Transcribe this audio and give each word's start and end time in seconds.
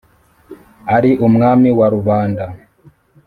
ari 0.95 1.11
umwami 1.27 1.69
wa 1.79 1.87
rubanda. 1.95 2.45